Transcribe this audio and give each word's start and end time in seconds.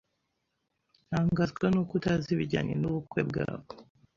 Ntangazwa 1.07 1.65
nuko 1.69 1.91
utazi 1.99 2.27
ibijyanye 2.31 2.73
nubukwe 2.77 3.21
bwabo. 3.29 3.69